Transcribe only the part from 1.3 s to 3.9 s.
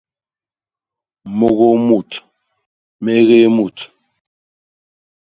Môgôô mut; mégéé mut.